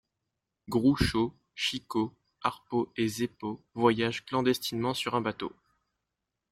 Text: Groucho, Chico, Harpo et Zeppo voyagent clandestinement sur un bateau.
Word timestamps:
Groucho, 0.67 1.35
Chico, 1.53 2.15
Harpo 2.43 2.91
et 2.97 3.07
Zeppo 3.07 3.61
voyagent 3.75 4.25
clandestinement 4.25 4.95
sur 4.95 5.13
un 5.13 5.21
bateau. 5.21 5.53